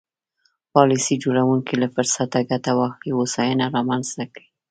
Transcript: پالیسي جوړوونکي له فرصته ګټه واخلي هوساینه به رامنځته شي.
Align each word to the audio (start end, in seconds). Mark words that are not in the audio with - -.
پالیسي 0.73 1.15
جوړوونکي 1.23 1.75
له 1.81 1.87
فرصته 1.95 2.37
ګټه 2.51 2.71
واخلي 2.75 3.11
هوساینه 3.17 3.65
به 3.73 3.79
رامنځته 3.79 4.23
شي. 4.33 4.43